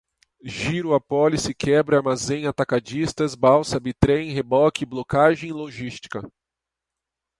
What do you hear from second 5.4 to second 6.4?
logística